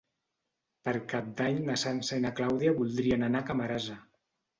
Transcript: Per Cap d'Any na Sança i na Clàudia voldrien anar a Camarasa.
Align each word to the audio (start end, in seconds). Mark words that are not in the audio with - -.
Per 0.87 0.93
Cap 1.11 1.27
d'Any 1.41 1.59
na 1.67 1.75
Sança 1.81 2.17
i 2.21 2.23
na 2.23 2.31
Clàudia 2.39 2.73
voldrien 2.79 3.27
anar 3.29 3.43
a 3.45 3.47
Camarasa. 3.51 3.99